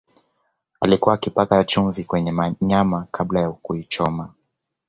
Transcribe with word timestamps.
alikuwa 0.81 1.15
akipaka 1.15 1.63
chumvi 1.63 2.03
kwenye 2.03 2.55
nyama 2.61 3.07
kabla 3.11 3.41
ya 3.41 3.51
kuichoma 3.51 4.33